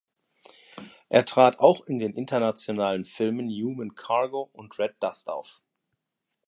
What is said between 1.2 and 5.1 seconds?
trat auch in den internationalen Filmen Human Cargo und Red